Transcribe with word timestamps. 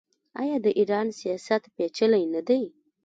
آیا 0.41 0.57
د 0.65 0.67
ایران 0.79 1.07
سیاست 1.19 1.63
پیچلی 1.75 2.23
نه 2.33 2.41
دی؟ 2.47 2.63